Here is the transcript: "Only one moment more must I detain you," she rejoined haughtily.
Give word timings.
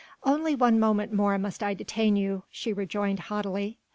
"Only 0.23 0.55
one 0.55 0.79
moment 0.79 1.13
more 1.13 1.37
must 1.37 1.61
I 1.61 1.75
detain 1.75 2.15
you," 2.15 2.41
she 2.49 2.73
rejoined 2.73 3.19
haughtily. 3.19 3.77